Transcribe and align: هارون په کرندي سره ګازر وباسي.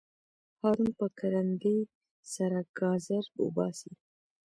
هارون 0.59 0.89
په 0.99 1.05
کرندي 1.17 1.77
سره 2.33 2.59
ګازر 2.79 3.25
وباسي. 3.43 3.93